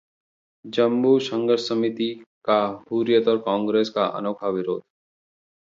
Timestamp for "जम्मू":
0.65-1.21